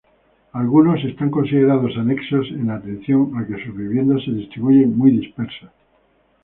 Algunos 0.53 0.99
son 1.19 1.29
considerados 1.29 1.95
Anexos 1.95 2.47
en 2.59 2.71
atención 2.71 3.37
a 3.37 3.45
que 3.45 3.63
sus 3.63 3.77
viviendas 3.77 4.23
se 4.25 4.31
distribuyen 4.31 4.97
muy 4.97 5.11
dispersas. 5.11 5.69